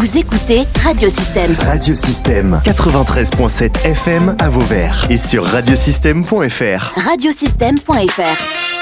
[0.00, 1.54] Vous écoutez Radiosystème.
[1.60, 6.98] Radiosystème 93.7 FM à Vauvert et sur radiosystème.fr.
[7.06, 8.79] Radiosystème.fr.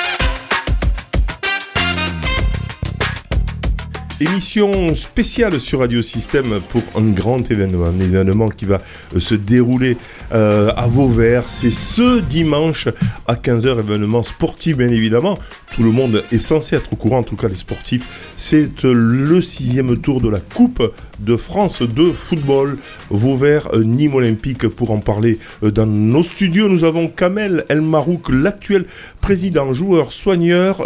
[4.21, 8.81] Émission spéciale sur Radio Système pour un grand événement, un événement qui va
[9.15, 9.97] euh, se dérouler
[10.33, 11.49] euh, à Vauvert.
[11.49, 12.89] C'est ce dimanche
[13.29, 15.39] à 15h, événement sportif bien évidemment.
[15.73, 18.33] Tout le monde est censé être au courant, en tout cas les sportifs.
[18.37, 20.83] C'est euh, le sixième tour de la Coupe
[21.21, 22.79] de France de football.
[23.11, 26.69] Vauvert, Nîmes Olympique, pour en parler dans nos studios.
[26.69, 28.87] Nous avons Kamel El Marouk, l'actuel
[29.21, 30.85] président, joueur, soigneur,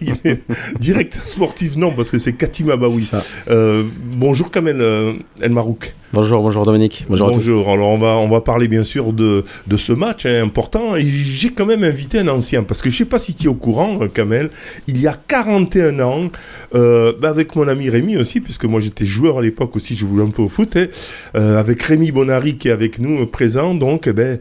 [0.80, 3.10] directeur sportif, non, parce que c'est Cathy oui.
[3.50, 3.84] Euh,
[4.16, 5.94] bonjour Kamel euh, El Marouk.
[6.12, 7.06] Bonjour, bonjour Dominique.
[7.08, 7.30] Bonjour.
[7.30, 7.70] bonjour.
[7.70, 11.06] Alors on va on va parler bien sûr de, de ce match hein, important et
[11.06, 13.54] j'ai quand même invité un ancien parce que je sais pas si tu es au
[13.54, 14.50] courant euh, Kamel,
[14.88, 16.30] il y a 41 ans
[16.72, 20.22] bah, avec mon ami Rémi aussi puisque moi j'étais joueur à l'époque aussi, je jouais
[20.22, 20.86] un peu au foot hein,
[21.34, 24.38] avec Rémi Bonari qui est avec nous présent donc eh ben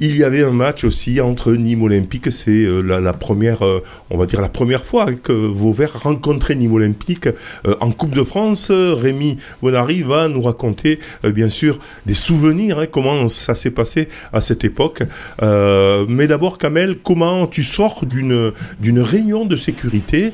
[0.00, 4.18] il y avait un match aussi entre Nîmes Olympique, c'est euh, la, première, euh, on
[4.18, 8.70] va dire la première fois que Vauvert rencontrait Nîmes Olympique euh, en Coupe de France.
[8.70, 14.40] Rémi Bonari va nous raconter bien sûr des souvenirs, hein, comment ça s'est passé à
[14.40, 15.02] cette époque.
[15.40, 20.32] mais d'abord, Kamel, comment tu sors d'une réunion de sécurité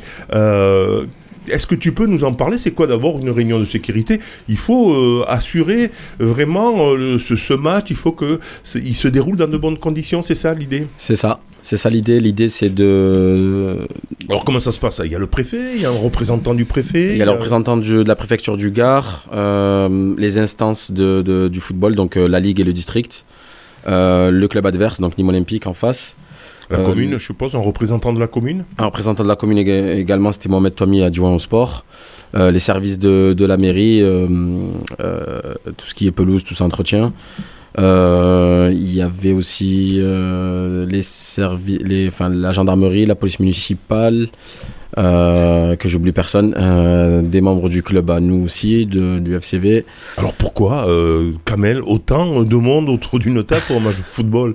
[1.48, 2.59] est-ce que tu peux nous en parler?
[2.59, 4.20] C'est quoi d'abord une réunion de sécurité?
[4.48, 9.56] Il faut euh, assurer vraiment euh, ce, match, il faut qu'il se déroule dans de
[9.56, 10.86] bonnes conditions, c'est ça l'idée?
[10.97, 11.41] C'est ça.
[11.62, 12.20] C'est ça l'idée.
[12.20, 13.86] L'idée, c'est de.
[14.28, 15.01] Alors, comment ça se passe?
[15.03, 17.12] Il y a le préfet, il y a un représentant du préfet.
[17.12, 21.95] Il y a le représentant de, la préfecture du Gard, euh, les instances du football,
[21.95, 23.25] donc la Ligue et le district,
[23.86, 26.17] le club adverse, donc Nîmes Olympique en face.
[26.70, 28.65] La euh, commune, je suppose, un représentant de la commune?
[28.79, 31.84] Un représentant de la commune également, c'était Mohamed Tomi, adjoint au sport.
[32.34, 34.27] Euh, les services de, de la mairie, euh,
[35.77, 37.12] tout ce qui est pelouse, tout ça entretien.
[37.77, 44.29] Il y avait aussi les services, les, enfin, la gendarmerie, la police municipale,
[44.96, 46.55] que j'oublie personne,
[47.29, 49.85] des membres du club à nous aussi, de, du FCV.
[50.19, 50.86] Alors pourquoi,
[51.45, 54.55] Kamel, autant de monde autour d'une table pour un match de football?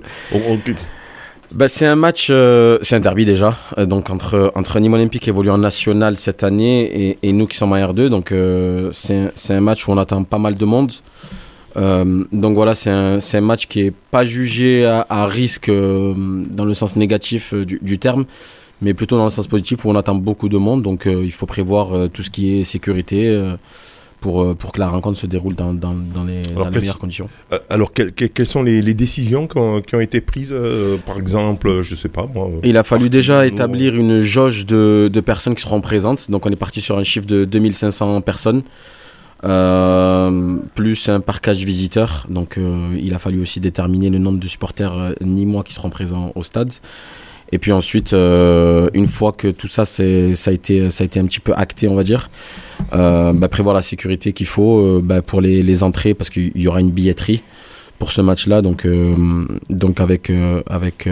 [1.52, 5.26] Bah, c'est un match, euh, c'est un derby déjà, euh, donc entre, entre Nîmes Olympique
[5.26, 9.60] évolue en national cette année et, nous qui sommes en R2, donc euh, c'est un
[9.60, 10.92] match où on attend pas mal de monde.
[11.74, 16.74] donc voilà, c'est un, un, match qui est pas jugé à, à risque dans le
[16.74, 18.26] sens négatif du, du, terme,
[18.80, 21.46] mais plutôt dans le sens positif où on attend beaucoup de monde, donc il faut
[21.46, 23.36] prévoir tout ce qui est sécurité
[24.20, 27.28] pour, euh, pour que la rencontre se déroule dans, dans, dans les, meilleures conditions.
[27.52, 31.18] Euh, alors, quelles sont les, les décisions qui ont, qui ont, été prises, euh, par
[31.18, 35.54] exemple, je sais pas moi Il a fallu déjà établir une jauge de, de, personnes
[35.54, 36.30] qui seront présentes.
[36.30, 38.62] Donc, on est parti sur un chiffre de 2500 personnes.
[39.42, 42.26] Euh, plus un parcage visiteur.
[42.28, 42.58] Donc,
[43.00, 46.42] il a fallu aussi déterminer le nombre de supporters ni moi qui seront présents au
[46.42, 46.72] stade.
[47.52, 51.18] Et puis ensuite, euh, une fois que tout ça, ça, a été, ça a été
[51.18, 52.30] un petit peu acté, on va dire,
[52.92, 56.52] euh, bah, prévoir la sécurité qu'il faut euh, bah, pour les, les, entrées, parce qu'il
[56.54, 57.42] y aura une billetterie
[57.98, 61.08] pour ce match-là, donc, euh, donc avec, euh, avec,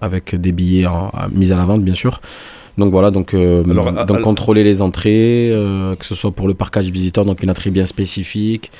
[0.00, 0.86] avec des billets
[1.32, 2.20] mis à la vente, bien sûr.
[2.76, 5.50] Donc voilà, donc, donc contrôler les entrées,
[5.98, 8.70] que ce soit pour le parcage visiteur, donc une entrée bien spécifique,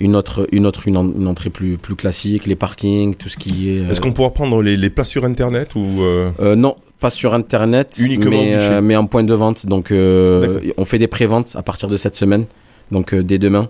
[0.00, 3.90] une autre, une autre une, entrée plus, plus classique, les parkings, tout ce qui est.
[3.90, 6.30] Est-ce qu'on pourra prendre les, les, places sur Internet ou euh...
[6.40, 9.66] Euh, Non, pas sur Internet, Uniquement mais, euh, mais en point de vente.
[9.66, 12.46] Donc, euh, on fait des préventes à partir de cette semaine,
[12.90, 13.68] donc dès demain.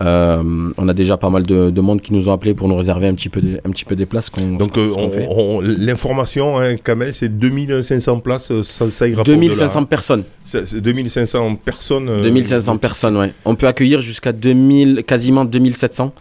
[0.00, 2.76] Euh, on a déjà pas mal de, de, monde qui nous ont appelé pour nous
[2.76, 4.30] réserver un petit peu, de, un petit peu des places.
[4.58, 10.24] Donc euh, l'information, hein, Kamel, c'est 2500 places, euh, ça, ça ira 2500 personnes.
[10.44, 12.22] C'est 2500 personnes.
[12.22, 13.32] 2500 personnes, ouais.
[13.44, 16.12] On peut accueillir jusqu'à 2000, quasiment 2700.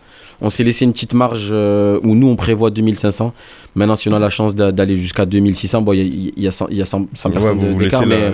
[0.44, 3.32] On s'est laissé une petite marge où nous on prévoit 2500.
[3.76, 6.70] Maintenant, si on a la chance d'aller jusqu'à 2600, bon, il y, y, a 100,
[6.72, 8.32] y a 100, 100 personnes d'écart, mais,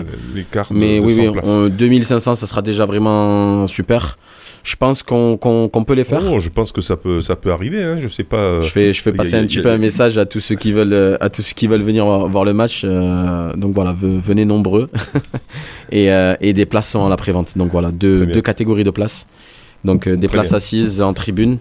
[0.72, 4.18] mais oui, oui, 2500, ça sera déjà vraiment super
[4.63, 5.38] je pense qu'on
[5.86, 6.21] peut les faire.
[6.31, 7.83] Oh, je pense que ça peut, ça peut arriver.
[7.83, 8.38] Hein, je sais pas.
[8.38, 10.71] Euh, je fais, je fais passer un petit peu un message à tous ceux qui
[10.71, 12.81] veulent, euh, à tous ceux qui veulent venir voir le match.
[12.83, 14.89] Euh, donc voilà, venez nombreux
[15.92, 16.09] et,
[16.42, 17.57] et des places sont à la prévente.
[17.57, 19.27] Donc voilà, deux, deux catégories de places.
[19.85, 21.57] Donc des places assises en tribune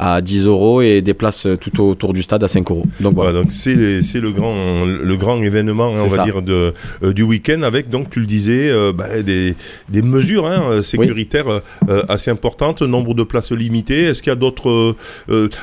[0.00, 2.86] à 10 euros et des places tout autour du stade à 5 euros.
[3.00, 6.72] Donc voilà, donc c'est le grand le grand événement hein, on va dire de
[7.02, 9.54] euh, du week-end avec donc tu le disais euh, bah, des,
[9.90, 14.04] des mesures hein, sécuritaires euh, assez importantes, nombre de places limitées.
[14.04, 14.96] Est-ce qu'il y a d'autres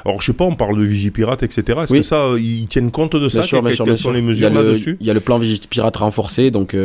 [0.05, 1.79] alors je sais pas, on parle de Vigipirate etc.
[1.83, 3.41] Est-ce que ça ils tiennent compte de ça?
[3.41, 4.97] Quelles sont les mesures là-dessus?
[5.01, 6.75] Il y a le plan Vigipirate renforcé donc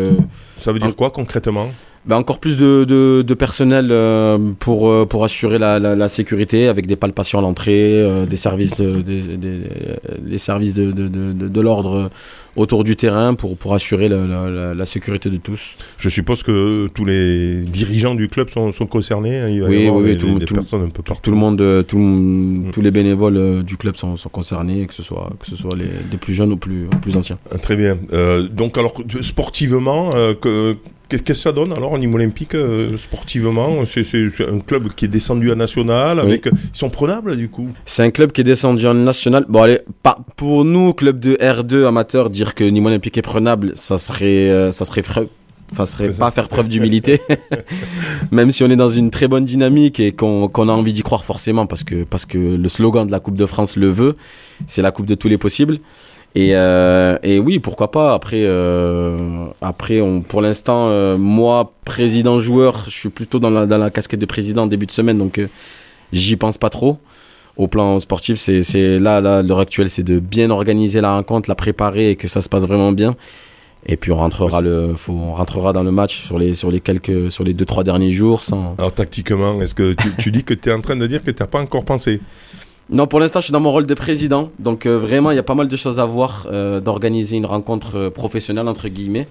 [0.57, 1.69] ça veut dire quoi concrètement?
[2.05, 6.09] Ben, encore plus de, de, de personnel euh, pour, euh, pour assurer la, la, la,
[6.09, 9.61] sécurité avec des palpations à l'entrée, euh, des services de, des, des,
[10.27, 12.11] les services de, de, de, de l'ordre
[12.57, 15.77] autour du terrain pour, pour assurer la, la, la, sécurité de tous.
[15.97, 19.39] Je suppose que tous les dirigeants du club sont, sont concernés.
[19.39, 21.23] Hein, il va oui, y oui, oui, tout, des tout, personnes un peu partout.
[21.23, 25.31] Tout le monde, tout, tous les bénévoles du club sont, sont concernés, que ce soit,
[25.39, 27.39] que ce soit les, des plus jeunes ou plus, plus anciens.
[27.63, 27.97] Très bien.
[28.51, 30.11] donc alors sportivement,
[30.41, 30.77] que
[31.13, 35.09] Qu'est-ce que ça donne alors au niveau olympique euh, sportivement C'est un club qui est
[35.09, 37.69] descendu à national avec ils sont prenables du coup.
[37.85, 39.45] C'est un club qui est descendu en national.
[39.47, 43.73] Bon allez, pas pour nous club de R2 amateur dire que Nîmes Olympique est prenable,
[43.75, 45.03] ça serait euh, ça serait
[45.73, 47.23] Enfin, serait pas faire preuve d'humilité,
[48.31, 51.25] même si on est dans une très bonne dynamique et qu'on a envie d'y croire
[51.25, 54.17] forcément parce que parce que le slogan de la Coupe de France le veut,
[54.67, 55.79] c'est la Coupe de tous les possibles.
[56.35, 58.15] Et, euh, et oui, pourquoi pas.
[58.15, 63.67] Après, euh, après, on, pour l'instant, euh, moi, président joueur, je suis plutôt dans la,
[63.67, 65.41] dans la casquette de président début de semaine, donc
[66.13, 66.99] j'y pense pas trop.
[67.59, 71.51] Au plan sportif, c'est, c'est là, là, l'heure actuelle, c'est de bien organiser la rencontre,
[71.51, 73.15] la préparer et que ça se passe vraiment bien.
[73.85, 76.81] Et puis on rentrera le, faut, on rentrera dans le match sur les sur les
[76.81, 78.77] quelques sur les deux trois derniers jours sans.
[78.79, 81.33] Alors tactiquement, est-ce que tu, tu dis que tu es en train de dire que
[81.33, 82.21] tu n'as pas encore pensé?
[82.93, 84.51] Non, pour l'instant, je suis dans mon rôle de président.
[84.59, 87.47] Donc, euh, vraiment, il y a pas mal de choses à voir euh, d'organiser une
[87.47, 89.27] rencontre euh, professionnelle, entre guillemets.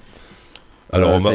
[0.91, 1.33] Alors, ça, a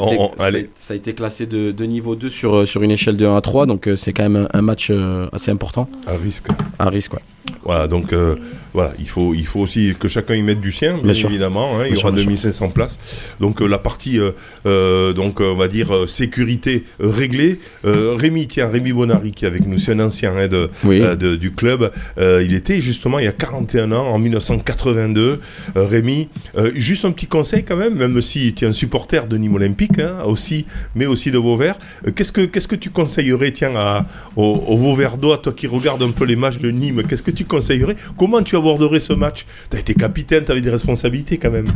[0.51, 3.37] été, ça, a été, classé de, de, niveau 2 sur, sur une échelle de 1
[3.37, 4.93] à 3, donc c'est quand même un, un match
[5.33, 5.89] assez important.
[6.07, 6.49] À risque.
[6.79, 7.23] À risque, ouais.
[7.67, 8.37] Voilà, donc euh,
[8.75, 11.81] voilà, il faut, il faut aussi que chacun y mette du sien, bien, évidemment.
[11.81, 12.99] Hein, il y aura 2500 places.
[13.41, 14.21] Donc euh, la partie,
[14.67, 17.59] euh, donc on va dire sécurité réglée.
[17.85, 21.91] Rémi, tiens, Rémi Bonari qui est avec nous, c'est un ancien hein, de, du club.
[22.19, 25.41] il était justement il y a 41 ans, en 1982.
[25.75, 26.29] Rémi,
[26.75, 29.99] juste un petit conseil quand même, même si tu es un supporter de Nîmes Olympique
[29.99, 31.79] hein, aussi, mais aussi de Vauvert.
[32.15, 34.07] qu'est-ce que, qu'est-ce que tu conseillerais, tiens, à,
[34.37, 37.45] aux, aux Vauverdois, toi qui regardes un peu les matchs de Nîmes, qu'est-ce que tu
[37.45, 41.53] conseillerais Comment tu aborderais ce match Tu as été capitaine, tu avais des responsabilités quand
[41.53, 41.69] même.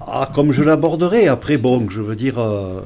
[0.00, 1.28] Ah, comme je l'aborderai.
[1.28, 2.80] Après, bon, je veux dire, euh,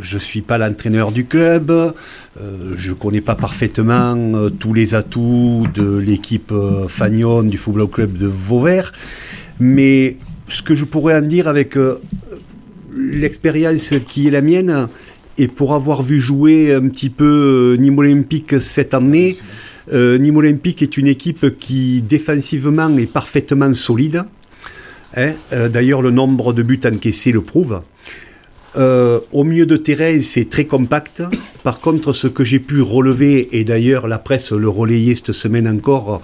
[0.00, 1.70] je suis pas l'entraîneur du club.
[1.70, 7.88] Euh, je connais pas parfaitement euh, tous les atouts de l'équipe euh, Fagnon du Football
[7.88, 8.92] Club de Vauvert.
[9.58, 10.16] Mais
[10.48, 11.76] ce que je pourrais en dire avec
[12.94, 14.88] l'expérience qui est la mienne,
[15.38, 19.36] et pour avoir vu jouer un petit peu Nîmes Olympique cette année,
[19.92, 24.24] euh, Nîmes Olympique est une équipe qui défensivement est parfaitement solide.
[25.16, 25.32] Hein.
[25.52, 27.80] Euh, D'ailleurs, le nombre de buts encaissés le prouve.
[28.76, 31.22] Euh, au milieu de terrain, c'est très compact.
[31.62, 35.68] Par contre, ce que j'ai pu relever, et d'ailleurs la presse le relayait cette semaine
[35.68, 36.22] encore,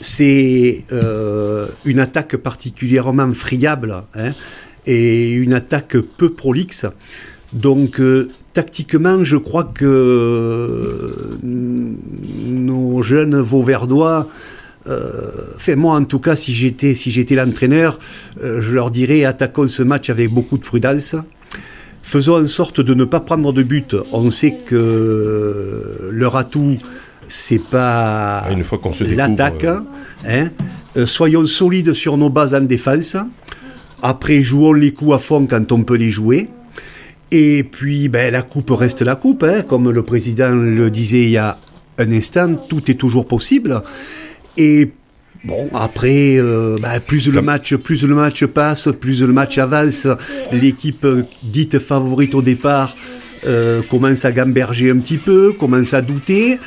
[0.00, 0.84] c'est
[1.84, 4.32] une attaque particulièrement friable hein,
[4.84, 6.86] et une attaque peu prolixe.
[7.52, 8.00] Donc,
[8.56, 14.28] tactiquement, je crois que euh, nos jeunes Vauverdois,
[14.86, 15.10] euh,
[15.58, 17.98] fait moi en tout cas, si j'étais si j'étais l'entraîneur,
[18.42, 21.16] euh, je leur dirais attaquons ce match avec beaucoup de prudence.
[22.02, 23.94] Faisons en sorte de ne pas prendre de but.
[24.10, 26.78] On sait que leur atout,
[27.28, 28.48] c'est pas ah,
[29.02, 29.66] l'attaque.
[30.24, 30.48] Hein.
[31.04, 33.18] soyons solides sur nos bases en défense.
[34.00, 36.48] Après, jouons les coups à fond quand on peut les jouer.
[37.32, 39.62] Et puis, ben, la coupe reste la coupe, hein.
[39.62, 41.58] comme le président le disait il y a
[41.98, 43.82] un instant, tout est toujours possible.
[44.56, 44.92] Et
[45.44, 50.06] bon, après, euh, ben, plus le match, plus le match passe, plus le match avance,
[50.52, 51.06] l'équipe
[51.42, 52.94] dite favorite au départ
[53.46, 56.58] euh, commence à gamberger un petit peu, commence à douter.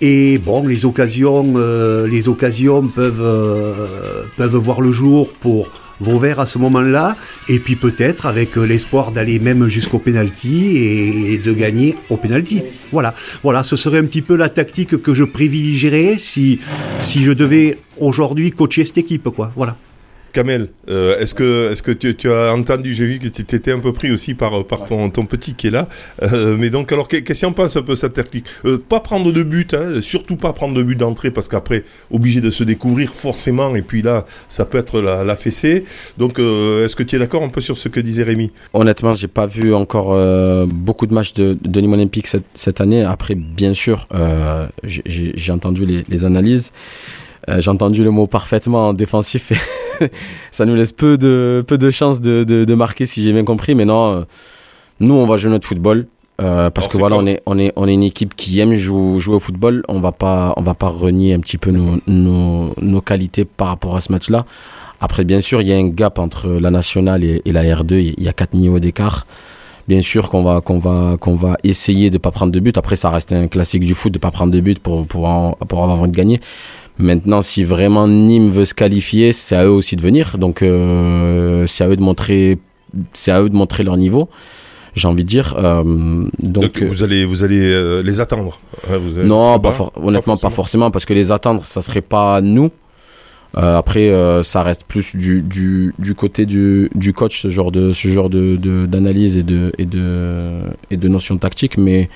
[0.00, 6.46] Et bon, les occasions, euh, les occasions peuvent, peuvent voir le jour pour Vauvert à
[6.46, 7.16] ce moment-là,
[7.48, 12.62] et puis peut-être avec euh, l'espoir d'aller même jusqu'au penalty et de gagner au penalty.
[12.92, 16.60] Voilà, voilà, ce serait un petit peu la tactique que je privilégierais si
[17.00, 19.50] si je devais aujourd'hui coacher cette équipe, quoi.
[19.56, 19.76] Voilà.
[20.38, 23.80] Kamel, euh, est-ce que, est que tu, as entendu, j'ai vu que tu étais un
[23.80, 24.52] peu pris aussi par,
[24.86, 25.88] ton, petit qui est là.
[26.22, 29.42] Euh, mais donc, alors, qu'est-ce qu'on pense un peu cette technique euh, Pas prendre de
[29.42, 33.74] but, hein, surtout pas prendre de but d'entrée, parce qu'après, obligé de se découvrir forcément,
[33.74, 35.82] et puis là, ça peut être la, fessée.
[36.18, 38.52] Donc, est-ce que tu es d'accord un peu sur ce que disait Rémi?
[38.74, 40.16] Honnêtement, j'ai pas vu encore
[40.68, 43.02] beaucoup de matchs de, de Nîmes Olympique cette, année.
[43.02, 44.06] Après, bien sûr,
[44.84, 46.70] j'ai entendu les analyses.
[47.58, 49.52] J'ai entendu le mot parfaitement défensif
[50.50, 53.44] ça nous laisse peu de, peu de chances de, de, de marquer si j'ai bien
[53.44, 53.74] compris.
[53.74, 54.22] Mais non, euh,
[55.00, 56.06] nous, on va jouer notre football.
[56.40, 59.18] Euh, parce que voilà, on est, on est, on est une équipe qui aime jouer,
[59.18, 59.82] jouer au football.
[59.88, 63.68] On va pas, on va pas renier un petit peu nos, nos, nos qualités par
[63.68, 64.44] rapport à ce match-là.
[65.00, 68.14] Après, bien sûr, il y a un gap entre la nationale et, et la R2.
[68.16, 69.26] Il y a quatre niveaux d'écart.
[69.88, 72.76] Bien sûr qu'on va qu'on va qu'on va essayer de pas prendre de but.
[72.76, 75.82] Après, ça reste un classique du foot de pas prendre de but pour pour pour
[75.82, 76.40] avoir envie de gagner.
[76.98, 80.36] Maintenant, si vraiment Nîmes veut se qualifier, c'est à eux aussi de venir.
[80.36, 82.58] Donc, euh, c'est à eux de montrer,
[83.12, 84.28] c'est à eux de montrer leur niveau.
[84.94, 85.54] J'ai envie de dire.
[85.58, 88.58] Euh, donc, vous allez vous allez euh, les attendre.
[89.16, 90.90] Non, pas, honnêtement, pas forcément.
[90.90, 92.70] parce que les attendre, ça serait pas nous.
[93.54, 94.12] Après,
[94.42, 98.28] ça reste plus du, du, du côté du, du, coach, ce genre de, ce genre
[98.28, 101.78] de, d'analyse et de, et, de, et de notions tactiques.
[101.78, 102.08] Mais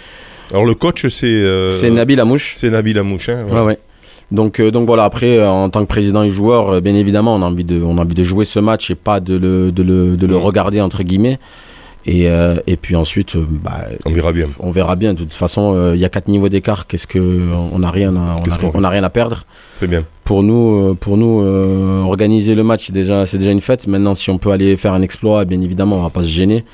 [0.50, 1.68] Alors, le coach, c'est.
[1.68, 2.54] C'est Nabil Amouche.
[2.56, 3.60] C'est Nabil Amouche, hein, ouais.
[3.60, 3.78] ouais,
[4.32, 7.64] Donc, donc voilà, après, en tant que président et joueur, bien évidemment, on a envie
[7.64, 10.26] de, on a envie de jouer ce match et pas de le, de le, de
[10.26, 11.38] le regarder, entre guillemets.
[12.04, 14.48] Et, euh, et puis ensuite, euh, bah, on verra bien.
[14.58, 15.14] On verra bien.
[15.14, 16.86] De toute façon, euh, il y a quatre niveaux d'écart.
[16.86, 17.18] Qu'est-ce que
[17.72, 18.42] on n'a rien, à,
[18.74, 19.44] on, a, rien à perdre.
[19.76, 20.04] Très bien.
[20.24, 21.42] Pour nous, pour nous,
[22.06, 23.86] organiser le match, c'est déjà, c'est déjà une fête.
[23.86, 26.64] Maintenant, si on peut aller faire un exploit, bien évidemment, on va pas se gêner.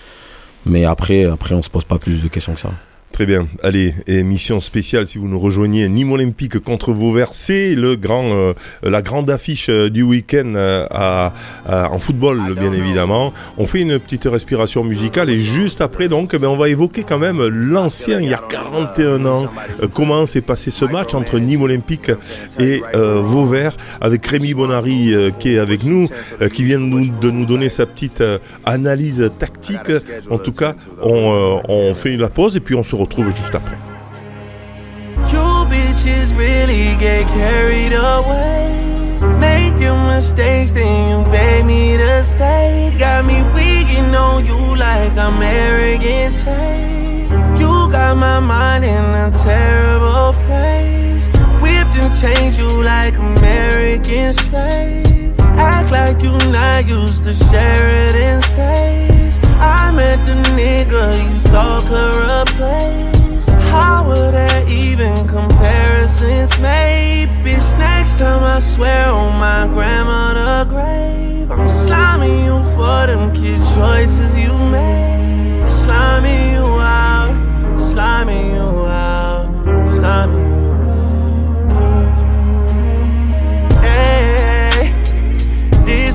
[0.65, 2.71] Mais après, après, on se pose pas plus de questions que ça.
[3.19, 3.49] Très bien.
[3.65, 5.89] Allez, émission spéciale si vous nous rejoignez.
[5.89, 8.53] Nîmes Olympique contre Vauvert, c'est le grand, euh,
[8.85, 11.33] la grande affiche euh, du week-end euh, à,
[11.67, 13.33] en football, bien évidemment.
[13.57, 17.19] On fait une petite respiration musicale et juste après, donc, ben, on va évoquer quand
[17.19, 19.51] même l'ancien, il y a 41 ans,
[19.93, 22.13] comment s'est passé ce match entre Nîmes Olympique
[22.61, 26.07] et Vauvert, avec Rémi Bonari qui est avec nous,
[26.55, 28.23] qui vient de nous, de nous, donner sa petite
[28.65, 29.91] analyse tactique.
[30.31, 33.08] En tout cas, on, on fait la pause et puis on se retrouve
[35.33, 38.85] You bitches really get carried away.
[39.39, 42.95] Making mistakes, then you beg me to stay.
[42.99, 45.39] Got me weaking on you like I'm.
[47.59, 51.27] You got my mind in a terrible place.
[51.61, 55.35] Whipped and changed you like American slave.
[55.41, 59.18] Act like you not used to Sheridan Stays.
[59.61, 63.49] I met the nigga you thought could replace.
[63.71, 67.29] How would there even comparisons made?
[67.45, 73.61] Bitch, next time I swear on my grandmother grave, I'm slamming you for them kid
[73.75, 75.69] choices you made.
[75.69, 79.49] Slamming you out, slamming you out,
[79.89, 80.58] slamming you out.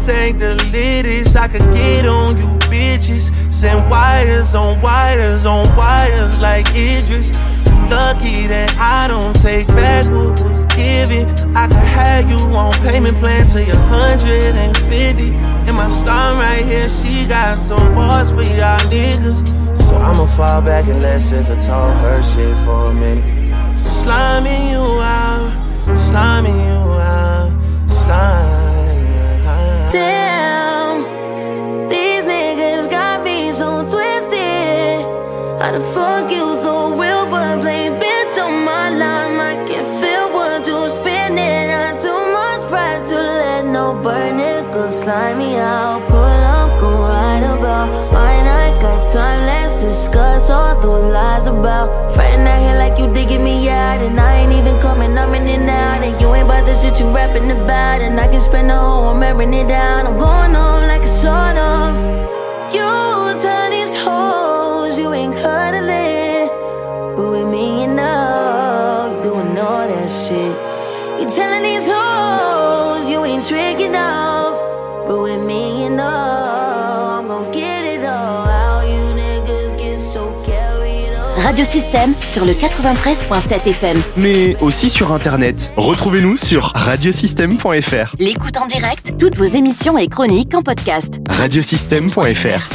[0.05, 3.31] This ain't the latest I could get on you bitches.
[3.53, 7.29] Send wires on wires on wires like Idris.
[7.65, 11.29] You lucky that I don't take back what was given.
[11.55, 15.31] I could have you on payment plan till you're 150.
[15.31, 19.47] And my star right here, she got some bars for y'all niggas.
[19.77, 23.23] So I'ma fall back and let SZA talk her shit for a minute.
[23.85, 25.53] Sliming you out,
[25.95, 27.53] sliming you out,
[29.93, 30.33] sliming you out.
[30.33, 30.33] Damn.
[35.63, 39.39] How the fuck you so real but play bitch on my line?
[39.39, 41.69] I can feel what you're spinning.
[41.69, 44.73] Not too much pride to let no burn it.
[44.73, 47.87] Go slide me out, pull up, go right about.
[48.11, 52.11] Mine, I got time, let's discuss all those lies about.
[52.13, 55.47] Friend out here like you digging me out, and I ain't even coming, I'm in
[55.47, 56.03] and out.
[56.03, 59.09] And you ain't about the shit you rapping about, and I can spend the whole
[59.09, 60.07] I'm airing it down.
[60.07, 61.91] I'm going home like a sort of.
[62.73, 62.89] You
[63.41, 66.47] turn these hoes you ain't cuddling.
[67.15, 70.55] But with me, you know, doing all that shit.
[71.19, 74.55] You telling these hoes you ain't tricking off.
[75.07, 75.42] But with me,
[81.53, 83.97] carried Radio Système sur le 93.7 FM.
[84.17, 85.71] Mais aussi sur Internet.
[85.77, 88.15] Retrouvez-nous sur radiosystème.fr.
[88.19, 91.21] L'écoute en direct, toutes vos émissions et chroniques en podcast.
[91.29, 92.69] Radiosystème.fr.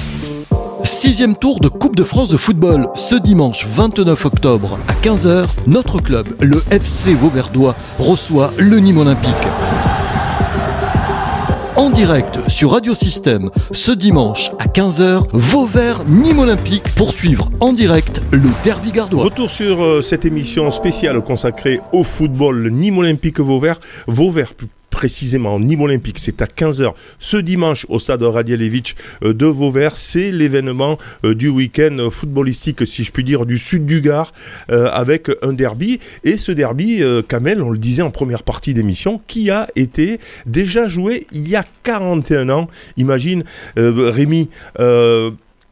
[0.84, 2.88] Sixième tour de Coupe de France de football.
[2.94, 9.34] Ce dimanche 29 octobre à 15h, notre club, le FC Vauverdois, reçoit le Nîmes Olympique.
[11.78, 17.72] En direct sur Radio Système, ce dimanche à 15h, Vauvert Nîmes Olympique pour suivre en
[17.72, 19.22] direct le derby gardois.
[19.22, 23.78] Retour sur euh, cette émission spéciale consacrée au football Nîmes Olympique Vauvert.
[24.08, 24.54] Vauvert
[24.90, 26.18] précisément Nîmes Olympique.
[26.18, 29.96] C'est à 15h ce dimanche au stade Radialevich euh, de Vauvert.
[29.96, 34.32] C'est l'événement euh, du week-end footballistique, si je puis dire, du sud du Gard,
[34.70, 36.00] euh, avec un derby.
[36.24, 40.88] Et ce derby, Kamel, on le disait en première partie d'émission, qui a été déjà
[40.88, 42.68] joué il y a 41 ans.
[42.96, 43.44] Imagine,
[43.76, 44.50] Rémi,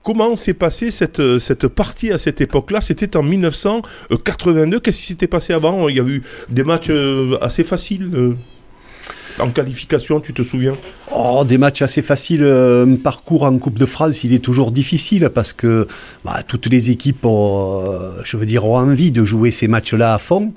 [0.02, 2.80] comment s'est passée cette, cette partie à cette époque-là?
[2.80, 4.80] C'était en 1982.
[4.80, 5.88] Qu'est-ce qui s'était passé avant?
[5.88, 6.90] Il y a eu des matchs
[7.40, 8.36] assez faciles
[9.38, 10.76] en qualification, tu te souviens?
[11.14, 12.44] Oh, des matchs assez faciles.
[12.44, 15.86] Un parcours en Coupe de France, il est toujours difficile parce que
[16.24, 20.14] bah, toutes les équipes, ont, euh, je veux dire, ont envie de jouer ces matchs-là
[20.14, 20.52] à fond.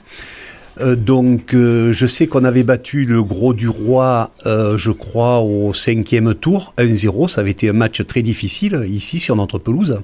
[0.82, 5.40] Euh, donc, euh, je sais qu'on avait battu le Gros du Roi, euh, je crois,
[5.40, 7.28] au cinquième tour, 1-0.
[7.28, 10.00] Ça avait été un match très difficile ici sur notre pelouse.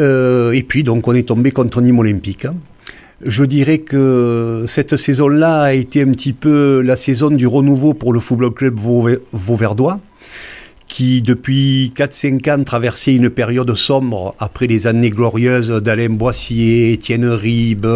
[0.00, 2.46] Euh, et puis, donc, on est tombé contre Nîmes Olympique.
[3.24, 8.12] Je dirais que cette saison-là a été un petit peu la saison du renouveau pour
[8.12, 10.00] le Football Club Vau- Vauverdois,
[10.88, 17.26] qui depuis 4-5 ans traversait une période sombre après les années glorieuses d'Alain Boissier, Étienne
[17.26, 17.86] Ribes,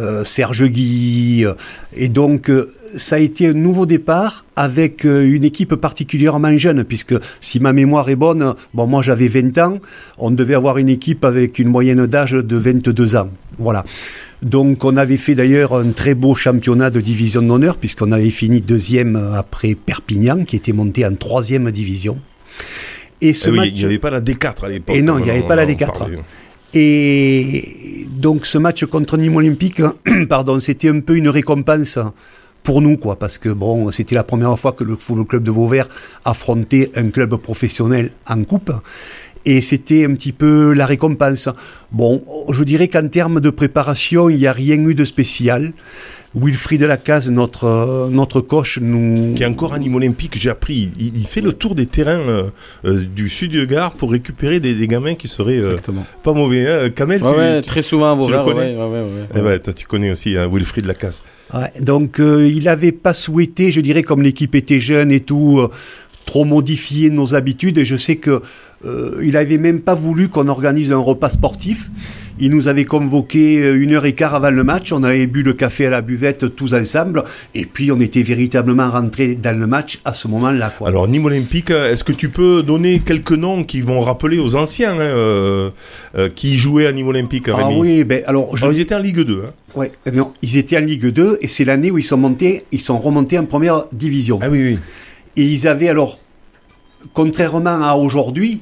[0.00, 1.46] euh, Serge Guy.
[1.96, 6.82] Et donc, euh, ça a été un nouveau départ avec euh, une équipe particulièrement jeune,
[6.82, 9.78] puisque si ma mémoire est bonne, bon, moi j'avais 20 ans,
[10.18, 13.28] on devait avoir une équipe avec une moyenne d'âge de 22 ans.
[13.56, 13.84] Voilà.
[14.42, 18.60] Donc, on avait fait d'ailleurs un très beau championnat de division d'honneur, puisqu'on avait fini
[18.60, 22.18] deuxième après Perpignan, qui était monté en troisième division.
[23.20, 23.68] Et ce Eh oui, match...
[23.70, 24.96] Il n'y avait pas la D4 à l'époque.
[24.96, 25.98] Et non, il n'y avait pas la on en D4.
[25.98, 26.18] parlait.
[26.74, 29.80] Et donc ce match contre Nîmes Olympique,
[30.28, 31.98] pardon, c'était un peu une récompense
[32.62, 35.50] pour nous, quoi, parce que bon, c'était la première fois que le Football Club de
[35.50, 35.88] Vauvert
[36.26, 38.70] affrontait un club professionnel en coupe.
[39.44, 41.48] Et c'était un petit peu la récompense.
[41.92, 45.72] Bon, je dirais qu'en termes de préparation, il n'y a rien eu de spécial.
[46.34, 49.32] Wilfried Lacaze, notre, euh, notre coach, nous...
[49.34, 50.90] Qui est encore un Nîmes olympique, j'ai appris.
[51.00, 52.50] Il, il fait le tour des terrains euh,
[52.84, 56.04] euh, du sud de Gare pour récupérer des, des gamins qui seraient euh, Exactement.
[56.22, 56.68] pas mauvais.
[56.70, 56.90] Hein.
[56.90, 58.44] Kamel, Ouais, tu, ouais, tu- très souvent à tu le Vauvert.
[58.54, 61.22] connais ouais, ouais, ouais, ouais, Eh ben, toi, tu connais aussi hein, Wilfried Lacasse.
[61.54, 65.60] Ouais, donc euh, il n'avait pas souhaité, je dirais, comme l'équipe était jeune et tout,
[65.60, 65.70] euh,
[66.26, 67.78] trop modifier nos habitudes.
[67.78, 68.42] Et je sais que
[68.84, 71.90] euh, il avait même pas voulu qu'on organise un repas sportif.
[72.40, 74.92] Il nous avait convoqué euh, une heure et quart avant le match.
[74.92, 77.24] On avait bu le café à la buvette tous ensemble.
[77.54, 80.72] Et puis on était véritablement rentrés dans le match à ce moment-là.
[80.84, 84.54] Alors, Nîmes olympique, euh, est-ce que tu peux donner quelques noms qui vont rappeler aux
[84.54, 85.70] anciens hein, euh,
[86.16, 89.00] euh, qui jouaient à Nîmes olympique, ah oui, ben alors je Alors, ils étaient en
[89.00, 89.42] Ligue 2.
[89.46, 89.52] Hein.
[89.74, 92.80] ouais, non, ils étaient en Ligue 2 et c'est l'année où ils sont montés, ils
[92.80, 94.38] sont remontés en première division.
[94.42, 94.78] Ah oui, oui.
[95.36, 96.18] Et ils avaient alors,
[97.12, 98.60] contrairement à aujourd'hui,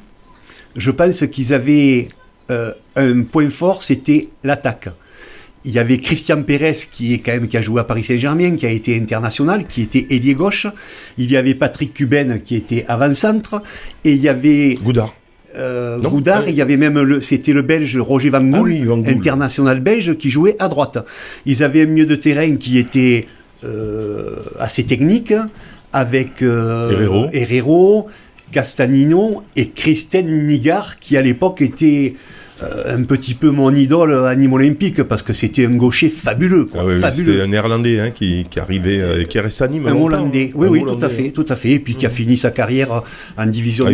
[0.76, 2.08] je pense qu'ils avaient
[2.50, 4.88] euh, un point fort, c'était l'attaque.
[5.64, 8.54] Il y avait Christian Pérez qui est quand même qui a joué à Paris Saint-Germain,
[8.54, 10.68] qui a été international, qui était ailier gauche.
[11.18, 13.62] Il y avait Patrick Cuben qui était avant-centre,
[14.04, 15.12] et il y avait Goudard.
[15.56, 16.10] euh, Non.
[16.10, 16.42] Goudard.
[16.46, 16.50] Ah.
[16.50, 19.12] Il y avait même le, c'était le Belge Roger Van Gool, Ah oui, Van Gool.
[19.12, 20.98] international belge, qui jouait à droite.
[21.46, 23.26] Ils avaient un milieu de terrain qui était
[23.64, 25.32] euh, assez technique,
[25.92, 27.26] avec euh, Herrero.
[27.32, 28.06] Herrero,
[28.52, 32.14] Castanino et Christine Nigard, qui à l'époque était
[32.62, 36.64] euh, un petit peu mon idole à Nîmes Olympique, parce que c'était un gaucher fabuleux.
[36.64, 37.32] quoi, Ah oui, oui, fabuleux.
[37.32, 39.86] C'était un néerlandais hein, qui, qui arrivait, euh, qui est resté à Nîmes.
[39.86, 40.56] Un Hollandais, hein.
[40.56, 41.72] oui, Un oui, tout à fait, tout à fait.
[41.72, 43.02] Et puis qui a fini sa carrière
[43.36, 43.84] en division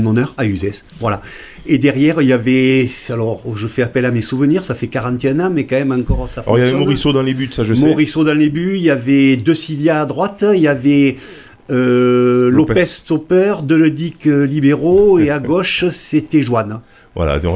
[0.00, 0.84] d'honneur- à Uzès.
[1.00, 1.20] Voilà.
[1.66, 5.40] Et derrière, il y avait, alors je fais appel à mes souvenirs, ça fait 41
[5.40, 6.86] ans, mais quand même encore ça Alors, il y avait fonctionne.
[6.86, 7.80] Morisseau dans les buts, ça je sais.
[7.86, 11.16] Morisseau dans les buts, il y avait De Cilia à droite, il y avait
[11.70, 12.74] euh, Lopez.
[12.74, 16.80] Lopez Stopper, Deledic euh, libéraux, et à gauche, c'était Joanne.
[17.14, 17.46] Voilà, tu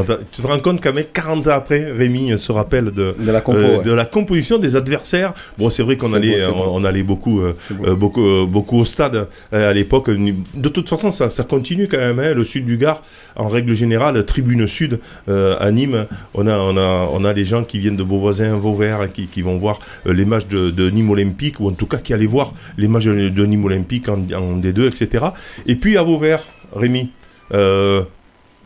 [0.41, 3.77] te rends compte qu'à 40 ans après, Rémi se rappelle de, De la compo, euh,
[3.77, 3.85] ouais.
[3.85, 5.35] de la composition des adversaires.
[5.59, 6.63] Bon, c'est vrai qu'on allait, beau, c'est beau.
[6.67, 7.85] on, on allait beaucoup, euh, C'est beau.
[7.89, 10.09] euh, beaucoup, euh, beaucoup au stade euh, à l'époque.
[10.09, 12.19] De toute façon, ça, ça continue quand même.
[12.21, 13.03] hein, le sud du Gard,
[13.37, 17.45] en règle générale, tribune sud euh, à Nîmes, on a, on a, on a les
[17.45, 20.89] gens qui viennent de Beauvoisin, Vauvert, qui, qui vont voir euh, les matchs de, de
[20.89, 24.00] Nîmes Olympique, ou en tout cas qui allaient voir les matchs de, de Nîmes Olympique
[24.09, 25.27] en, en D2, etc.
[25.67, 27.11] Et puis à Vauvert, Rémi.
[27.53, 28.03] Euh,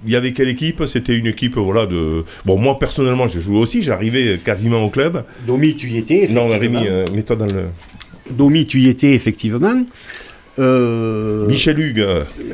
[0.07, 0.85] il y avait quelle équipe?
[0.87, 5.25] C'était une équipe voilà de bon moi personnellement j'ai joué aussi j'arrivais quasiment au club
[5.47, 6.49] Domi, tu y étais non.
[6.49, 7.69] Rémi euh, mets-toi dans le
[8.31, 9.85] Domi, tu y étais effectivement.
[10.59, 12.07] Euh, Michel Hugues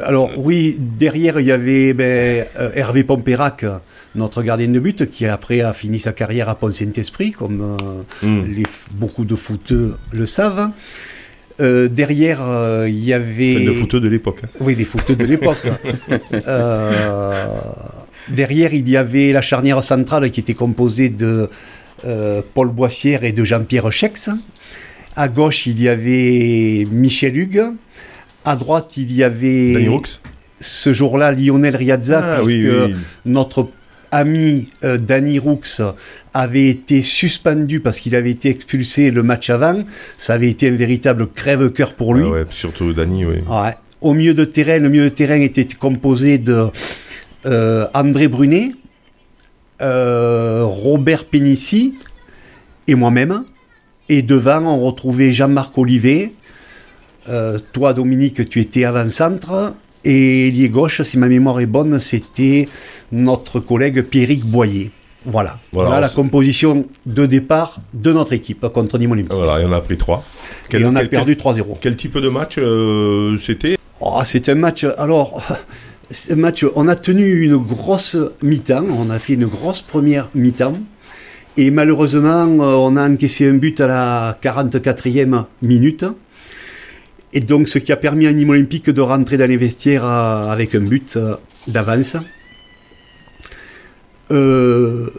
[0.03, 3.65] Alors oui, derrière il y avait ben, euh, Hervé Pompérac,
[4.15, 7.77] notre gardien de but, qui après a fini sa carrière à Pont-Saint-Esprit, comme
[8.23, 8.55] euh, hmm.
[8.55, 8.63] les,
[8.93, 10.71] beaucoup de footeux le savent.
[11.61, 13.55] Euh, derrière, euh, il y avait...
[13.55, 14.49] fan de footeux de l'époque hein.
[14.61, 15.63] Oui, des footeux de l'époque.
[16.33, 17.47] Euh,
[18.29, 21.51] derrière, il y avait la charnière centrale qui était composée de
[22.05, 24.31] euh, Paul Boissière et de Jean-Pierre Chex.
[25.17, 27.73] À gauche, il y avait Michel Hugues.
[28.45, 30.03] À droite, il y avait Danny Roux
[30.61, 32.95] ce jour-là Lionel Riazza, ah puisque oui, oui.
[33.25, 33.69] notre
[34.11, 35.61] ami euh, Danny Roux
[36.35, 39.83] avait été suspendu parce qu'il avait été expulsé le match avant.
[40.17, 42.25] Ça avait été un véritable crève-cœur pour lui.
[42.27, 43.75] Ah ouais, surtout oui Ouais.
[44.01, 46.69] Au milieu de terrain, le milieu de terrain était composé de
[47.47, 48.73] euh, André Brunet,
[49.83, 51.95] euh, Robert Pénissi
[52.87, 53.45] et moi-même.
[54.09, 56.33] Et devant, on retrouvait Jean-Marc Olivet,
[57.29, 59.75] Euh, toi, Dominique, tu étais avant-centre.
[60.05, 62.69] Et ailier gauche, si ma mémoire est bonne, c'était
[63.13, 64.91] notre collègue Pierrick Boyer.
[65.27, 65.59] Voilà.
[65.73, 69.33] Voilà, Voilà, la on composition de départ de notre équipe contre Nîmes Olympique.
[69.35, 70.25] Voilà, il en a pris trois.
[70.73, 71.77] et on a quel- perdu 3-0.
[71.81, 73.77] Quel type de match euh, c'était?
[74.01, 74.87] Oh, c'est un match.
[74.97, 75.43] Alors,
[76.37, 76.65] match.
[76.75, 78.87] On a tenu une grosse mi-temps.
[78.99, 80.79] On a fait une grosse première mi-temps.
[81.59, 86.07] Et malheureusement, euh, on a encaissé un but à la 44e minute.
[87.33, 90.49] Et donc, ce qui a permis à Nîmes Olympique de rentrer dans les vestiaires euh,
[90.49, 91.37] avec un but euh,
[91.69, 92.17] d'avance.
[94.33, 95.11] Euh,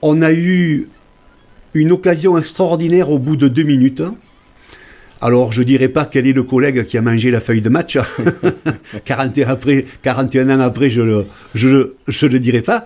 [0.00, 0.88] on a eu
[1.74, 4.02] une occasion extraordinaire au bout de deux minutes.
[5.20, 7.96] Alors, je dirais pas quel est le collègue qui a mangé la feuille de match.
[9.04, 12.84] 41, après, 41 ans après, je le, je, je le dirai pas.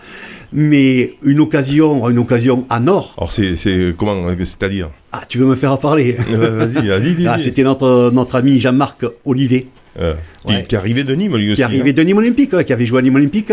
[0.52, 3.14] Mais une occasion, une occasion en or.
[3.18, 4.90] Alors c'est c'est- comment c'est-à-dire?
[5.12, 6.16] Ah, tu veux me faire parler?
[6.32, 7.38] Euh, Vas-y, Ah.
[7.38, 9.68] C'était notre, notre ami Jean-Marc Olivier.
[9.98, 10.12] Euh,
[10.46, 10.62] qui- Ouais.
[10.68, 11.56] qui est arrivé de Nîmes lui aussi.
[11.56, 11.94] qui arrivait hein.
[11.94, 13.50] de Nîmes Olympique, ouais, qui avait joué à Nîmes Olympique,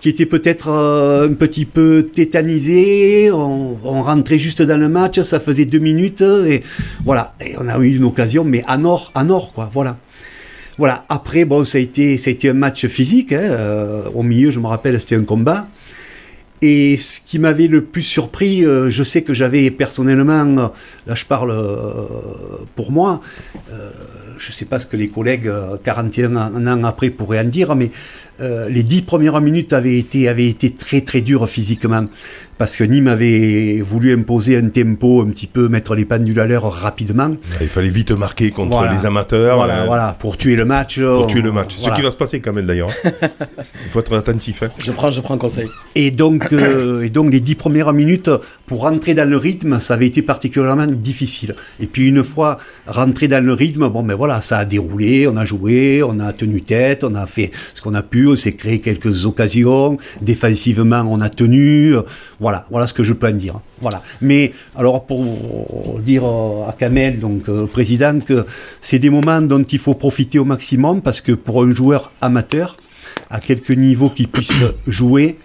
[0.00, 3.30] qui était peut-être euh, un petit peu tétanisé.
[3.30, 6.62] On, on rentrait juste dans le match, ça faisait deux minutes et
[7.04, 7.34] voilà.
[7.40, 9.70] Et on a eu une occasion, mais en or, en or, quoi.
[9.72, 9.96] Voilà.
[10.78, 11.04] Voilà.
[11.08, 13.32] Après, bon, ça a été, ça a été un match physique.
[13.32, 15.68] hein, euh, au milieu, je me rappelle, c'était un combat.
[16.62, 20.68] Et ce qui m'avait le plus surpris, euh, je sais que j'avais personnellement, euh,
[21.06, 22.06] là je parle euh,
[22.74, 23.20] pour moi,
[24.38, 27.74] je ne sais pas ce que les collègues euh, 41 ans après pourraient en dire,
[27.76, 27.90] mais
[28.40, 32.06] les dix premières minutes avaient été très très dures physiquement.
[32.56, 36.46] Parce que Nîmes avait voulu imposer un tempo un petit peu, mettre les pendules à
[36.46, 37.30] l'heure rapidement.
[37.60, 38.94] Il fallait vite marquer contre Voilà.
[38.94, 39.56] les amateurs.
[39.56, 41.00] Voilà, euh, voilà, pour tuer le match.
[41.00, 41.74] Pour on- tuer le match.
[41.80, 41.94] voilà.
[41.96, 42.90] Ce qui va se passer quand même d'ailleurs.
[43.04, 43.10] hein.
[43.84, 44.62] Il faut être attentif.
[44.62, 44.68] hein.
[44.84, 45.68] Je prends, je prends conseil.
[45.96, 48.30] Et donc, euh, et donc les dix premières minutes,
[48.66, 51.54] pour rentrer dans le rythme, ça avait été particulièrement difficile.
[51.80, 55.36] Et puis une fois rentré dans le rythme, bon ben voilà, ça a déroulé, on
[55.36, 58.52] a joué, on a tenu tête, on a fait ce qu'on a pu, on s'est
[58.52, 61.94] créé quelques occasions, défensivement on a tenu,
[62.44, 63.56] voilà, voilà ce que je peux en dire.
[63.80, 64.02] Voilà.
[64.20, 65.24] Mais alors pour
[66.04, 68.44] dire euh, à Kamel, donc euh, le président, que
[68.82, 72.76] c'est des moments dont il faut profiter au maximum parce que pour un joueur amateur,
[73.30, 74.52] à quelque niveau qu'il puisse
[74.86, 75.38] jouer,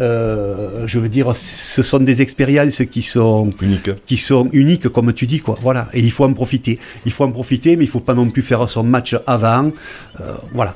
[0.00, 3.90] euh, je veux dire, ce sont des expériences qui sont Unique.
[4.06, 5.56] qui sont uniques, comme tu dis, quoi.
[5.62, 5.88] Voilà.
[5.92, 6.80] Et il faut en profiter.
[7.06, 9.70] Il faut en profiter, mais il faut pas non plus faire son match avant.
[10.20, 10.74] Euh, voilà.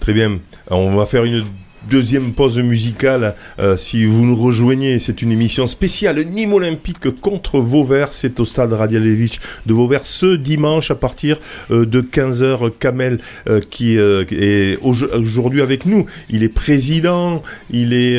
[0.00, 0.40] Très bien.
[0.68, 1.44] Alors, on va faire une
[1.90, 3.34] deuxième pause musicale.
[3.58, 8.12] Euh, si vous nous rejoignez, c'est une émission spéciale Nîmes Olympique contre Vauvert.
[8.12, 11.38] C'est au stade Radialevich de Vauvert ce dimanche à partir
[11.70, 12.70] euh, de 15h.
[12.78, 13.18] Kamel
[13.48, 16.06] euh, qui est aujo- aujourd'hui avec nous.
[16.30, 18.18] Il est président, il est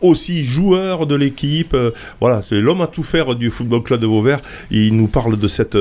[0.00, 1.76] aussi joueur de l'équipe.
[2.20, 4.40] Voilà, c'est l'homme à tout faire du football club de Vauvert.
[4.70, 5.76] Il nous parle de cette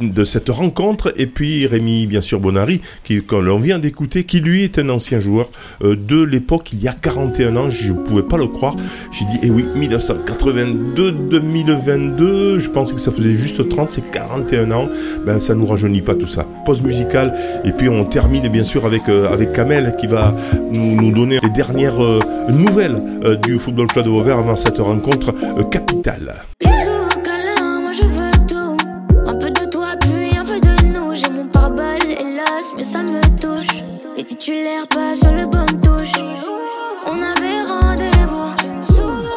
[0.00, 1.12] de cette rencontre.
[1.16, 4.88] Et puis Rémi bien sûr Bonari qui qu'on l'on vient d'écouter qui lui est un
[4.88, 5.48] ancien joueur
[5.82, 8.76] euh, de l'époque il y a 41 ans je ne pouvais pas le croire.
[9.12, 14.72] J'ai dit eh oui 1982 2022 je pensais que ça faisait juste 30 c'est 41
[14.72, 14.88] ans.
[15.26, 16.46] Ben ça nous rajeunit pas tout ça.
[16.64, 17.34] Pause musicale
[17.64, 20.34] et puis on termine bien sûr avec euh, avec Kamel qui va
[20.70, 23.02] nous, nous donner les dernières euh, nouvelles
[23.42, 25.34] du football club de Vauvert avant cette rencontre
[25.70, 26.44] capitale
[32.76, 33.82] mais ça me touche.
[34.16, 36.12] Les titulaires pas sur le bon touche.
[37.06, 38.52] On avait rendez-vous,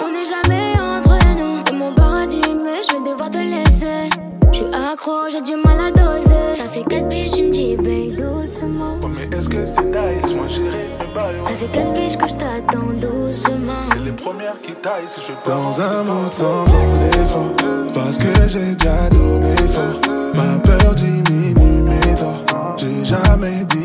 [0.03, 1.61] on n'est jamais entre nous.
[1.63, 4.09] T'es mon paradis, mais je vais devoir te laisser.
[4.51, 6.55] Je suis accro, j'ai du mal à doser.
[6.55, 8.99] Ça fait 4 pieds, tu me dis, babe, doucement.
[9.01, 11.35] Oh, mais est-ce que c'est die Laisse-moi gérer mes bails.
[11.47, 13.81] Ça fait 4 pieds que je t'attends doucement.
[13.81, 16.77] C'est les premières qui taillent si je Dans un mood sans trop
[17.11, 17.51] d'effort
[17.93, 19.99] Parce que j'ai déjà donné fort
[20.35, 20.59] Ma
[23.13, 23.82] torts J'ai jamais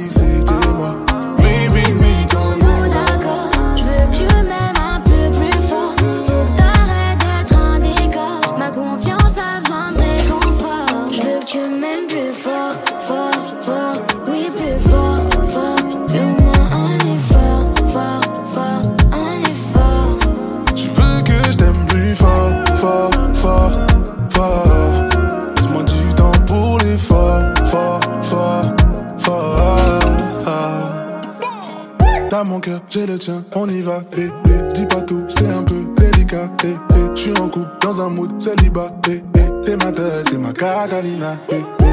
[33.55, 37.31] on y va, eh, eh, dis pas tout, c'est un peu délicat, eh, eh, je
[37.41, 41.57] en couple, dans un mood célibat, eh, eh, t'es ma tête, t'es ma Catalina, eh,
[41.57, 41.85] eh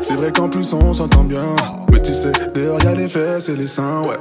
[0.00, 1.44] c'est vrai qu'en plus on s'entend bien,
[1.90, 4.16] mais tu sais, dehors y'a les fesses et les seins, ouais.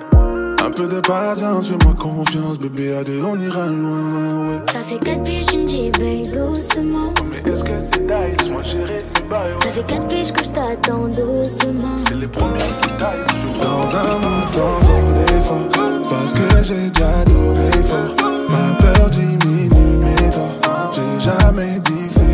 [0.64, 4.72] Un peu de patience, fais-moi confiance, bébé, à deux, on ira loin, ouais.
[4.72, 7.14] Ça fait 4 piges, tu me dis, bail doucement.
[7.20, 9.64] Oh, mais est-ce que c'est taille, Moi gérer mes ouais.
[9.64, 11.98] Ça fait 4 piges que je t'attends doucement.
[11.98, 13.58] C'est les premiers qui taillent, toujours.
[13.60, 15.91] Dans un monde sans trop.
[16.12, 18.14] Parce que j'ai déjà donné fort.
[18.50, 20.92] Ma peur diminue mes torts.
[20.92, 22.31] J'ai jamais dit c'était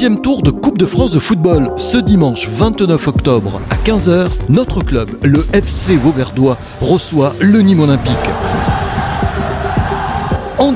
[0.00, 4.30] Sixième tour de Coupe de France de football ce dimanche 29 octobre à 15h.
[4.48, 8.16] Notre club, le FC Vauverdois, reçoit le Nîmes Olympique.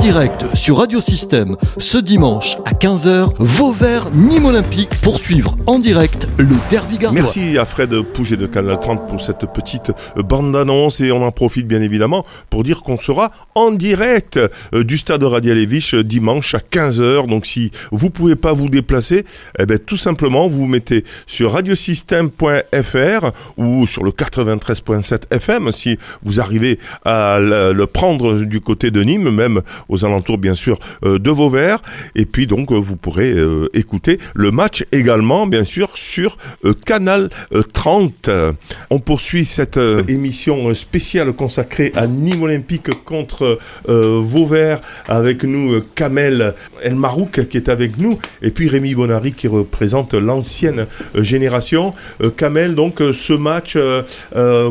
[0.04, 6.28] Direct sur Radio Système ce dimanche à 15h, Vauvert Nîmes Olympique pour suivre en direct
[6.36, 7.22] le derby gardois.
[7.22, 11.32] Merci à Fred Pouget de Canal 30 pour cette petite euh, bande-annonce et on en
[11.32, 14.38] profite bien évidemment pour dire qu'on sera en direct
[14.74, 17.26] euh, du stade Radialevich euh, dimanche à 15h.
[17.26, 19.24] Donc si vous pouvez pas vous déplacer,
[19.58, 25.98] eh ben, tout simplement vous vous mettez sur radiosystème.fr ou sur le 93.7 FM si
[26.22, 29.62] vous arrivez à le, prendre du côté de Nîmes, même
[29.94, 31.80] aux alentours bien sûr euh, de Vauvert.
[32.14, 36.36] Et puis donc euh, vous pourrez euh, écouter le match également bien sûr sur
[36.84, 38.28] Canal euh, 30.
[38.28, 38.52] Euh,
[38.90, 39.78] On poursuit cette
[40.08, 47.68] émission spéciale consacrée à Nîmes Olympique contre Vauvert avec nous Kamel El Marouk qui est
[47.68, 51.94] avec nous et puis Rémi Bonari qui représente l'ancienne génération.
[52.36, 53.76] Kamel donc ce match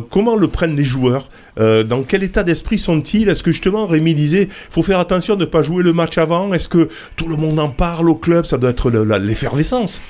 [0.09, 3.29] comment le prennent les joueurs euh, dans quel état d'esprit sont-ils?
[3.29, 6.53] Est-ce que justement Rémi disait faut faire attention de ne pas jouer le match avant?
[6.53, 8.45] Est-ce que tout le monde en parle au club?
[8.45, 10.01] Ça doit être l'effervescence.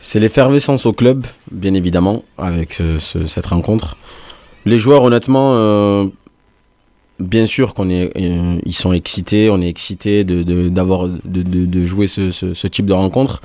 [0.00, 3.96] C'est l'effervescence au club, bien évidemment, avec euh, ce- cette rencontre.
[4.64, 6.06] Les joueurs, honnêtement, euh,
[7.18, 12.30] bien sûr qu'on est, ils sont excités, on est excités de de- de, jouer ce,
[12.30, 13.40] ce type de rencontre,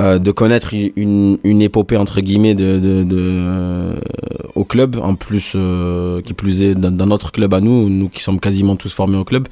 [0.00, 3.94] euh, de connaître une, une épopée entre guillemets de, de, de euh,
[4.56, 8.08] au club, en plus euh, qui plus est dans, dans notre club à nous, nous
[8.08, 9.46] qui sommes quasiment tous formés au club.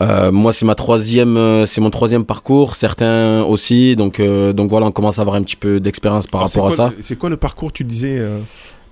[0.00, 2.76] Moi, c'est ma troisième, c'est mon troisième parcours.
[2.76, 6.52] Certains aussi, donc donc voilà, on commence à avoir un petit peu d'expérience par Alors,
[6.52, 6.92] rapport à ça.
[7.00, 8.24] C'est quoi le parcours Tu disais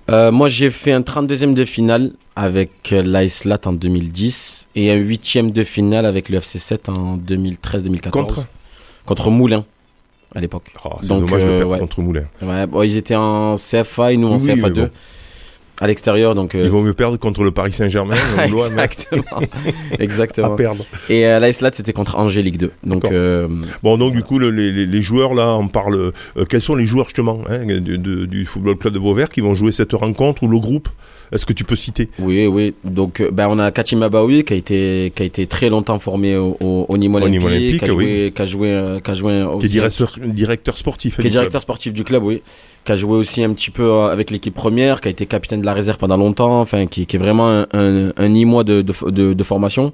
[0.09, 5.63] moi, j'ai fait un 32e de finale avec l'Aislat en 2010 et un 8e de
[5.63, 8.47] finale avec le FC7 en 2013-2014 contre?
[9.05, 9.63] Contre Moulin
[10.35, 10.71] à l'époque.
[10.85, 11.79] Oh, C'est Donc, dommage de euh, perdre ouais.
[11.79, 12.25] contre Moulin.
[12.41, 14.89] Ouais, bon, ils étaient en CFA et nous en Oui, mais CFA2 bon.
[15.79, 16.53] à l'extérieur, donc.
[16.55, 19.23] euh, Il vaut mieux perdre contre le Paris Saint-Germain hein, Exactement.
[19.37, 20.55] à Exactement.
[20.55, 20.85] perdre.
[21.09, 22.71] Et euh, l'Aislat, c'était contre Angers Ligue 2.
[22.83, 23.47] Donc, euh,
[23.83, 25.95] Bon, donc du coup, le- les, joueurs là, on parle.
[25.95, 29.55] euh, quels sont les joueurs justement hein, de- du Football Club de Vauvert qui vont
[29.55, 30.89] jouer cette rencontre ou le groupe
[31.31, 32.73] Est-ce que tu peux citer Oui, oui.
[32.85, 35.99] Donc, euh, ben, on a Katim Abaoui qui a été qui a été très longtemps
[35.99, 38.31] formé au, au, au Nîmes Au Olympique, Olympique, qui a joué, oui.
[38.33, 41.15] qui a joué, euh, qui a joué Qui est aussi- directeur, directeur sportif.
[41.15, 41.31] qui est club.
[41.31, 42.41] directeur sportif du club, oui,
[42.85, 45.59] qui a joué aussi un petit peu euh, avec l'équipe première, qui a été capitaine
[45.61, 48.81] de la réserve pendant longtemps, enfin, qui, qui est vraiment un, un, un Nîmois de,
[48.81, 49.91] de, de, de formation.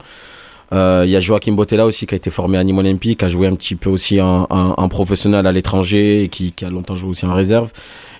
[0.73, 3.25] Euh, Il y a Joachim Botella aussi qui a été formé à Nîmes Olympique, qui
[3.25, 6.65] a joué un petit peu aussi en, en, en professionnel à l'étranger et qui, qui
[6.65, 7.71] a longtemps joué aussi en réserve.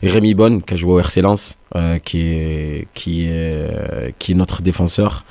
[0.04, 4.10] Et Rémi Bonne qui a joué au RC Lens, euh, qui est qui est euh,
[4.20, 5.24] qui est notre défenseur.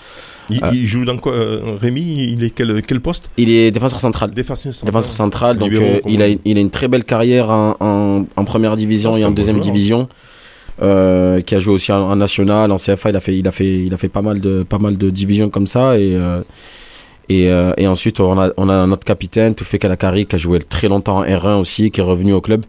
[0.51, 3.31] Il, il joue dans quoi euh, Rémi, il est quel, quel poste?
[3.37, 4.33] Il est défenseur central.
[4.33, 4.91] Défenseur central.
[4.93, 8.45] Défenseur central, donc euh, il, a, il a une très belle carrière en, en, en
[8.45, 9.73] première division et en deuxième joueur.
[9.73, 10.09] division,
[10.83, 13.11] euh, qui a joué aussi en, en national, en CFA.
[13.11, 15.11] Il a fait, il a fait, il a fait pas mal de, pas mal de
[15.11, 16.41] divisions comme ça et euh,
[17.29, 20.59] et, euh, et ensuite on a, on a notre capitaine Toufé Kalakari qui a joué
[20.59, 22.65] très longtemps en R1 aussi, qui est revenu au club.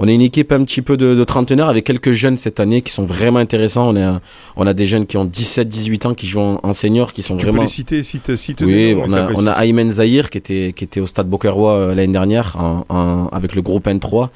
[0.00, 2.82] On est une équipe un petit peu de, de trentenaires avec quelques jeunes cette année
[2.82, 3.88] qui sont vraiment intéressants.
[3.92, 4.20] On a,
[4.54, 7.36] on a des jeunes qui ont 17-18 ans qui jouent en, en senior, qui sont
[7.36, 10.38] Tu vraiment peux les citer, cite, cite oui, on a, on a Aymen Zahir qui
[10.38, 14.28] était, qui était au stade Bokerois euh, l'année dernière en, en- avec le groupe N3,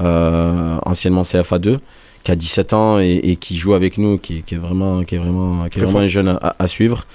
[0.00, 1.78] euh, anciennement CFA2,
[2.22, 5.16] qui a 17 ans et, et qui joue avec nous, qui, qui est vraiment, qui
[5.16, 7.06] est vraiment, qui est vraiment un jeune à, à suivre.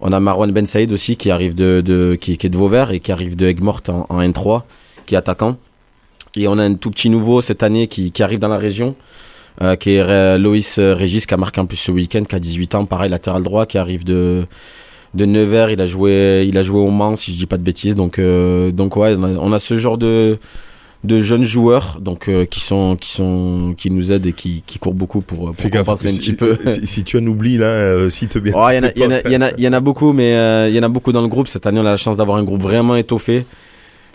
[0.00, 3.12] On a Marwan Ben Saïd aussi qui arrive de, qui, est de Vauvert et qui
[3.12, 4.62] arrive de Aigues Mortes en, en N3,
[5.06, 5.56] qui est attaquant.
[6.36, 8.96] Et on a un tout petit nouveau cette année qui, qui arrive dans la région,
[9.62, 12.34] euh, qui est euh, Loïs euh, Régis, qui a marqué en plus ce week-end, qui
[12.34, 14.46] a 18 ans, pareil, latéral droit, qui arrive de,
[15.14, 15.70] de Nevers.
[15.70, 17.94] Il a joué, il a joué au Mans, si je dis pas de bêtises.
[17.94, 20.38] Donc, donc ouais, on a ce genre de,
[21.04, 24.78] de jeunes joueurs donc euh, qui sont qui sont qui nous aident et qui, qui
[24.78, 26.58] courent beaucoup pour, pour Fais gaffe, un si- petit peu.
[26.70, 28.54] Si, si tu en oublies là, euh, si te bien.
[28.56, 30.74] Oh, Il y, en a- il y en a- y en beaucoup, mais euh, il
[30.74, 31.46] y en a beaucoup dans le groupe.
[31.48, 33.44] Cette année, on a la chance d'avoir un groupe vraiment étoffé.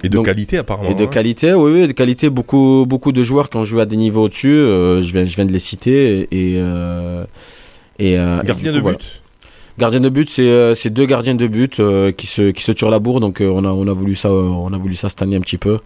[0.04, 0.89] Et de Donc- qualité apparemment.
[0.89, 1.08] Et de hein.
[1.08, 2.30] qualité, oui, oui, de qualité.
[2.32, 4.47] Beaucoup, beaucoup de joueurs qui ont joué à des niveaux au-dessus.
[4.49, 6.28] euh, je, viens, je viens de les citer.
[6.32, 8.82] Et, et, et Gardien de coup, but.
[8.82, 8.97] voilà.
[9.78, 11.82] Gardien de but, c'est deux gardiens de but
[12.17, 13.19] qui se qui se tirent la bourre.
[13.19, 15.58] Donc on a on a voulu ça, on a voulu ça cette année un petit
[15.58, 15.78] peu.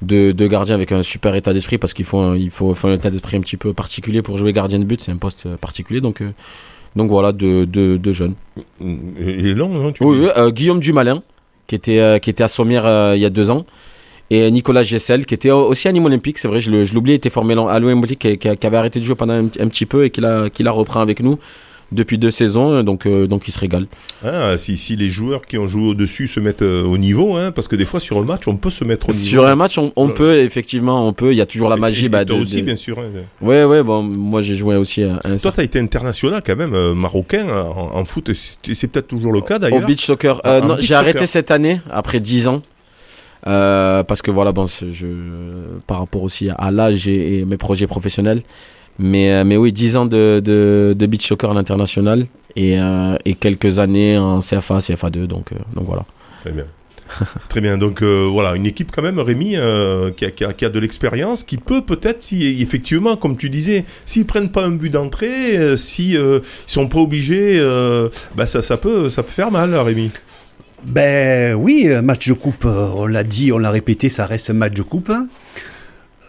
[0.00, 2.94] Deux, deux gardiens avec un super état d'esprit parce qu'il faut un, il faut, un
[2.94, 5.00] état d'esprit un petit peu particulier pour jouer gardien de but.
[5.00, 6.00] C'est un poste euh, particulier.
[6.00, 6.30] Donc euh,
[6.94, 8.34] donc voilà, deux, deux, deux jeunes.
[8.80, 11.22] Il est long, non tu Oui, oui, euh, Guillaume Dumalin,
[11.66, 13.66] qui était, euh, qui était à Sommières euh, il y a deux ans.
[14.30, 17.30] Et Nicolas Gessel, qui était aussi à Nîmes Olympique, c'est vrai, je l'oubliais, il était
[17.30, 20.04] formé à l'Olympique, qui, qui- qui avait arrêté de jouer pendant un, un petit peu
[20.04, 21.38] et qui l'a qui l'a repris avec nous
[21.90, 23.86] depuis deux saisons, donc, euh, donc il se régale.
[24.24, 27.50] Ah, si, si les joueurs qui ont joué au-dessus se mettent euh, au niveau, hein,
[27.50, 29.24] parce que des fois sur un match, on peut se mettre au niveau.
[29.24, 32.06] Sur un match, on, peut, effectivement, on peut, il y a toujours la magie.
[32.06, 32.98] et bah, toi de, aussi, de- bien sûr.
[32.98, 33.04] hein.
[33.40, 36.56] Ouais, ouais, bon, moi j'ai joué aussi à un Toi, tu as été international quand
[36.56, 38.30] même, euh, marocain en, en foot.
[38.34, 39.82] C'est peut-être toujours le cas d'ailleurs.
[39.82, 40.40] Au beach soccer.
[40.44, 42.62] Ah, Euh, non, j'ai arrêté cette année, après 10 ans.
[43.46, 45.06] Euh, parce que voilà, bon, je,
[45.86, 48.42] par rapport aussi à l'âge et, et mes projets professionnels.
[48.98, 53.16] Mais, euh, mais oui, 10 ans de, de, de beach soccer à l'international et, euh,
[53.24, 55.26] et quelques années en CFA, CFA2.
[55.26, 56.04] Donc, euh, donc voilà.
[56.40, 56.64] Très bien.
[57.48, 57.78] Très bien.
[57.78, 60.68] Donc euh, voilà, une équipe quand même, Rémi, euh, qui, a, qui a- qui a
[60.68, 64.90] de l'expérience, qui peut peut-être, si effectivement, comme tu disais, s'ils prennent pas un but
[64.90, 69.30] d'entrée, euh, si euh, ils sont pas obligés, euh, bah, ça, ça peut, ça peut
[69.30, 70.10] faire mal, Rémi.
[70.84, 74.74] Ben oui, match de coupe, on l'a dit, on l'a répété, ça reste un match
[74.74, 75.10] de coupe.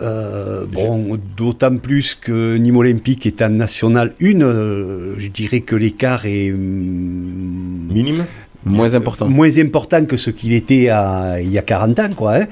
[0.02, 5.76] Euh, bon, d'autant plus que Nîmes Olympique est en National 1, euh, je dirais que
[5.76, 8.26] l'écart est hum, Minime.
[8.66, 9.28] Moins important.
[9.30, 12.10] moins important que ce qu'il était à- il y a 40 ans.
[12.16, 12.46] Quoi, hein.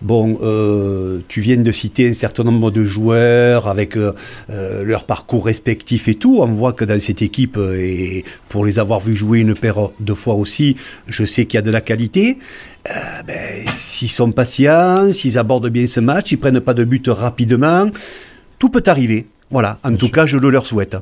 [0.00, 4.12] Bon, euh, tu viens de citer un certain nombre de joueurs avec euh,
[4.50, 6.38] euh, leur parcours respectif et tout.
[6.40, 9.90] On voit que dans cette équipe, euh, et pour les avoir vus jouer une paire
[10.00, 12.38] de fois aussi, je sais qu'il y a de la qualité.
[12.90, 12.92] Euh,
[13.26, 13.36] ben,
[13.68, 17.88] s'ils sont patients, s'ils abordent bien ce match, ils prennent pas de but rapidement,
[18.58, 19.26] tout peut arriver.
[19.52, 20.96] Voilà, en tout cas, je le leur souhaite.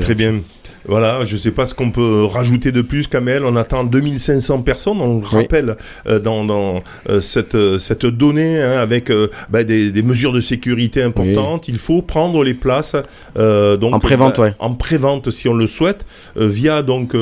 [0.00, 0.40] Très bien.
[0.86, 3.44] Voilà, je sais pas ce qu'on peut rajouter de plus, Kamel.
[3.44, 5.42] On attend 2500 personnes, on le Oui.
[5.42, 10.02] rappelle, euh, dans, dans euh, cette, euh, cette donnée, hein, avec euh, bah, des, des
[10.02, 11.68] mesures de sécurité importantes.
[11.68, 12.94] Il faut prendre les places.
[13.36, 14.54] donc, En prévente, bah, ouais.
[14.58, 16.04] En prévente, si on le souhaite,
[16.36, 17.14] via donc...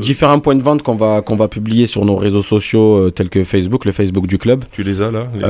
[0.00, 3.44] différents points de vente qu'on va, qu'on va publier sur nos réseaux sociaux tels que
[3.44, 4.64] Facebook, le Facebook du club.
[4.72, 5.40] tu les as là les,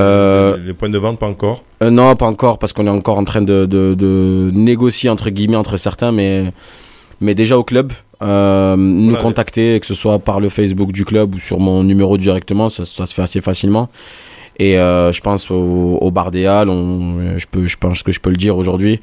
[0.62, 1.62] les- les points de vente, pas encore?
[1.82, 5.30] Euh, non, pas encore, parce qu'on est encore en train de, de, de négocier entre
[5.30, 6.52] guillemets entre certains, mais,
[7.20, 11.34] mais déjà au club, euh, nous contacter, que ce soit par le Facebook du club
[11.34, 13.88] ou sur mon numéro directement, ça, ça se fait assez facilement.
[14.60, 18.10] Et euh, je pense au, au bar des Halles, on- je, peux, je pense que
[18.10, 19.00] je peux le dire aujourd'hui,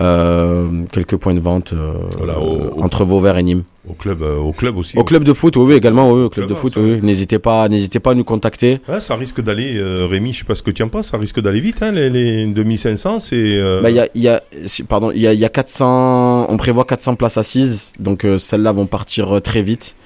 [0.00, 3.64] euh, quelques points de vente euh, Voilà, au- au- entre Vauvert et Nîmes.
[3.86, 4.96] Au club, au club aussi.
[4.98, 7.00] Au club de foot, oui, également, oui, au club Club, de hein, foot, oui.
[7.02, 8.80] N'hésitez pas, n'hésitez pas à nous contacter.
[8.88, 11.40] Ouais, ça risque d'aller, Rémi, je sais pas ce que tu en penses, ça risque
[11.40, 13.60] d'aller vite, hein, les, les 2500, c'est...
[13.82, 17.14] Bah, y a, y pardon, il y a, il y a 400, on prévoit 400
[17.16, 19.96] places assises, donc celles-là vont partir très vite.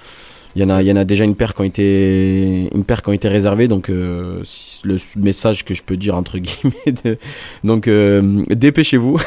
[0.56, 2.82] Il y en a, il y en a déjà une paire qui ont été, une
[2.84, 4.42] paire qui ont été réservées, donc euh,
[4.84, 7.18] le message que je peux dire entre guillemets, de-
[7.64, 9.18] donc euh, dépêchez-vous.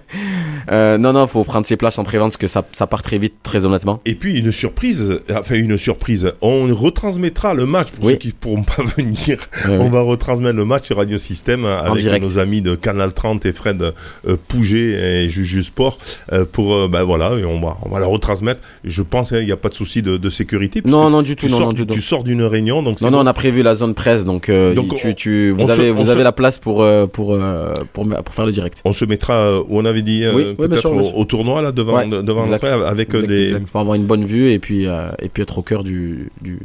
[0.70, 3.18] euh, non, non, faut prendre ses places en prévente parce que ça, ça part très
[3.18, 4.00] vite, très honnêtement.
[4.04, 8.12] Et puis une surprise, enfin une surprise, on retransmettra le match pour Oui.
[8.12, 9.38] ceux qui ne pourront pas venir.
[9.68, 12.24] Ouais, On va retransmettre le match sur Radio Système avec direct.
[12.24, 15.98] nos amis de Canal 30 et Fred euh, Pouget et Juju Sport
[16.32, 18.60] euh, pour ben voilà et on va on va la retransmettre.
[18.84, 20.55] Je pense qu'il n'y a pas de souci de, de sécurité.
[20.84, 22.00] Non, non, du tout, tu non, sors, non, du tu tout.
[22.00, 24.94] sors d'une réunion donc Non, non, on a prévu la zone presse, donc, euh, Donc,
[25.16, 28.46] tu, vous avez, vous se- avez la place pour, euh, pour, euh, pour, pour faire
[28.46, 28.80] le direct.
[28.84, 32.22] On se mettra où on avait dit Oui, peut-être au, tournoi là devant Ouais, de-
[32.22, 32.64] devant exact.
[32.64, 33.70] avec Exact, des exact.
[33.70, 36.58] Pour avoir une bonne vue et puis, et puis être au cœur du, du,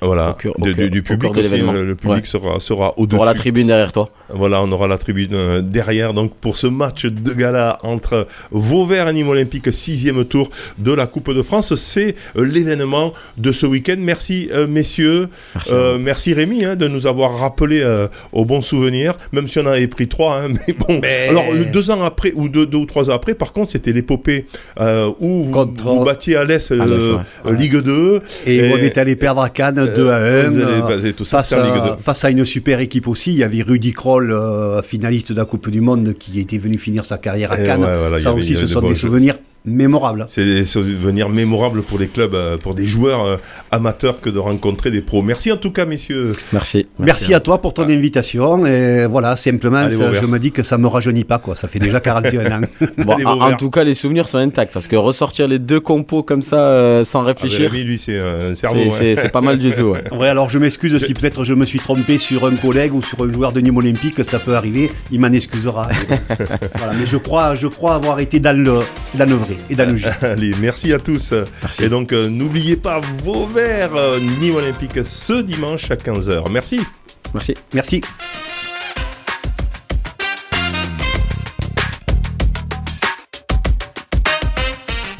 [0.00, 1.72] voilà au au de- cœur- du, du au cœur public de aussi, l'événement.
[1.72, 2.24] le, le public Ouais.
[2.24, 4.08] sera sera au Tu auras la tribune derrière toi.
[4.30, 6.14] Voilà, on aura la tribune euh, derrière.
[6.14, 11.06] Donc pour ce match de gala entre Vauvert et Nîmes Olympique, sixième tour de la
[11.06, 13.96] Coupe de France, c'est euh, l'événement de ce week-end.
[13.98, 15.70] Merci euh, messieurs, Merci.
[15.72, 19.62] Euh, merci Rémi hein, de nous avoir rappelé euh, aux bons souvenirs, même si on
[19.62, 20.42] en avait pris trois.
[20.42, 21.00] hein, mais bon,
[21.30, 24.46] alors deux ans après ou deux, deux ou trois ans après, par contre, c'était l'épopée
[24.80, 27.22] euh, où vous, Contre- vous battiez à l'Est euh, ouais.
[27.46, 28.20] euh, Ligue 2.
[28.46, 30.20] Et, Et- on est allé perdre à Cannes 2 à 1.
[30.20, 31.62] Euh, vous allez- euh, bah, tout ça, face, à,
[31.96, 32.02] 2.
[32.02, 33.32] face à une super équipe aussi.
[33.32, 36.78] Il y avait Rudy Kroll, euh, finaliste de la Coupe du Monde, qui était venu
[36.78, 37.84] finir sa carrière à Cannes.
[37.84, 40.24] ouais, voilà, Ça avait- aussi, ce sont des souvenirs mémorable.
[40.28, 43.36] C'est des souvenirs mémorables pour les clubs, euh, pour des joueurs euh,
[43.70, 45.22] amateurs que de rencontrer des pros.
[45.22, 46.32] Merci en tout cas, messieurs.
[46.52, 46.86] Merci.
[46.98, 48.64] Merci, à toi pour ton invitation.
[48.66, 50.22] Et voilà, simplement, Allez, ça, Vauvert.
[50.22, 51.54] je me dis que ça me rajeunit pas, quoi.
[51.56, 52.66] Ça fait déjà 41 ans.
[52.98, 56.22] Bon, Allez, en, tout cas, les souvenirs sont intacts parce que ressortir les deux compos
[56.22, 58.78] comme ça euh, sans Ah, réfléchir, Jérémy, lui, c'est un cerveau.
[58.90, 59.82] c'est c'est- c'est pas mal du tout.
[59.92, 60.02] ouais.
[60.18, 63.22] Ouais, alors je m'excuse si peut-être je me suis trompé sur un collègue ou sur
[63.22, 65.88] un joueur de Nîmes Olympique, ça peut arriver, il m'en excusera.
[66.76, 68.80] voilà, mais je crois, je crois avoir été dans le,
[69.14, 70.22] dans le vrai et juste.
[70.24, 71.32] Allez, merci à tous.
[71.62, 71.84] Merci.
[71.84, 76.50] Et donc, euh, n'oubliez pas vos verres euh, Nîmes Olympique ce dimanche à 15h.
[76.50, 76.80] Merci.
[77.34, 77.54] Merci.
[77.74, 78.00] Merci.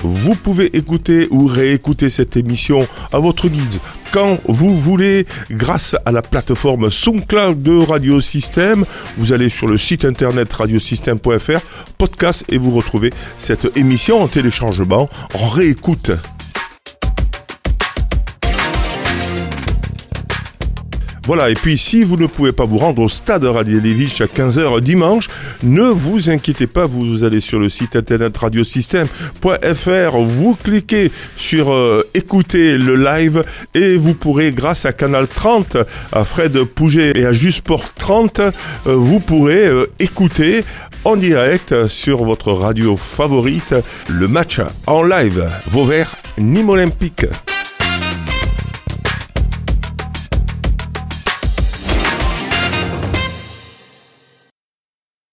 [0.00, 3.80] Vous pouvez écouter ou réécouter cette émission à votre guise
[4.12, 8.84] quand vous voulez grâce à la plateforme SoundCloud de Radio Système.
[9.16, 11.60] Vous allez sur le site internet radiosystème.fr,
[11.98, 16.12] podcast et vous retrouvez cette émission en téléchargement, en réécoute.
[21.28, 24.80] Voilà, et puis si vous ne pouvez pas vous rendre au stade Radielevich à 15h
[24.80, 25.28] dimanche,
[25.62, 32.02] ne vous inquiétez pas, vous allez sur le site internet radiosystème.fr, vous cliquez sur euh,
[32.14, 33.42] écouter le live
[33.74, 35.76] et vous pourrez, grâce à Canal 30,
[36.12, 38.52] à Fred Pouget et à Jusport 30, euh,
[38.86, 40.64] vous pourrez euh, écouter
[41.04, 43.74] en direct sur votre radio favorite
[44.08, 47.26] le match en live Vauvert Nîmes Olympique.